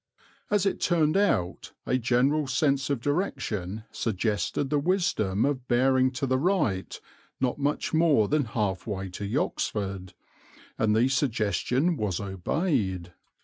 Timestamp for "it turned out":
0.65-1.73